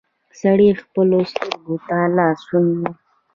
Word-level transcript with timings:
سړي 0.41 0.69
خپلو 0.83 1.19
سترګو 1.31 1.75
ته 1.87 1.97
لاس 2.17 2.39
ونيو. 2.51 2.91